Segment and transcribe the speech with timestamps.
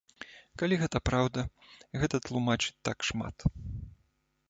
[0.61, 1.39] Калі гэта праўда,
[2.05, 3.37] гэта тлумачыць так шмат.